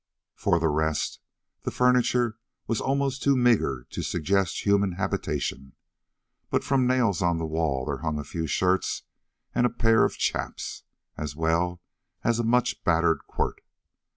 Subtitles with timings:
[0.33, 1.19] For the rest,
[1.61, 5.73] the furniture was almost too meager to suggest human habitation,
[6.49, 9.03] but from nails on the wall there hung a few shirts
[9.53, 10.81] and a pair of chaps,
[11.17, 11.83] as well
[12.23, 13.61] as a much battered quirt.